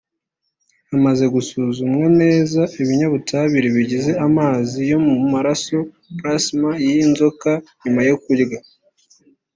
Hamaze 0.89 1.25
gusuzumwa 1.35 2.05
neza 2.21 2.61
ibinyabutabire 2.81 3.67
bigize 3.77 4.11
amazi 4.27 4.77
yo 4.91 4.99
mu 5.05 5.13
maraso“plasma” 5.33 6.69
y’iyi 6.83 7.05
nzoka 7.11 7.49
nyuma 7.83 8.01
yo 8.09 8.15
kurya 8.23 8.59